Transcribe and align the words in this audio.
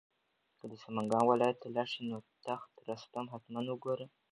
که 0.59 0.65
د 0.71 0.73
سمنګان 0.83 1.23
ولایت 1.27 1.57
ته 1.61 1.67
لاړ 1.75 1.87
شې 1.93 2.01
نو 2.09 2.17
تخت 2.45 2.71
رستم 2.87 3.25
حتماً 3.33 3.59
وګوره. 3.69 4.05